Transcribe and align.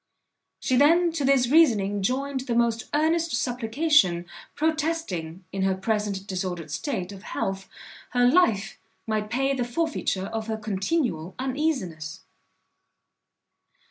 She 0.59 0.77
then 0.77 1.11
to 1.11 1.23
this 1.23 1.47
reasoning 1.49 2.01
joined 2.01 2.39
the 2.47 2.55
most 2.55 2.85
earnest 2.91 3.33
supplication, 3.35 4.25
protesting, 4.55 5.45
in 5.51 5.61
her 5.61 5.75
present 5.75 6.25
disordered 6.25 6.71
state, 6.71 7.11
of 7.11 7.21
health, 7.21 7.69
her 8.09 8.25
life 8.25 8.79
might 9.05 9.29
pay 9.29 9.53
the 9.53 9.63
forfeiture 9.63 10.25
of 10.25 10.47
her 10.47 10.57
continual 10.57 11.35
uneasiness. 11.37 12.21